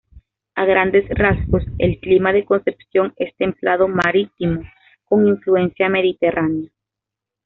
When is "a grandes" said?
0.55-1.07